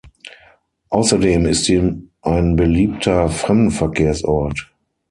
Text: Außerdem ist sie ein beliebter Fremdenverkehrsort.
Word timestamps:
Außerdem 0.89 1.45
ist 1.45 1.65
sie 1.65 2.07
ein 2.23 2.55
beliebter 2.55 3.29
Fremdenverkehrsort. 3.29 4.73